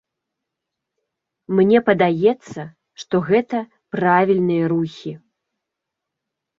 Мне 1.59 1.77
падаецца, 1.91 2.61
што 3.05 3.15
гэта 3.31 3.57
правільныя 3.95 4.65
рухі. 4.77 5.11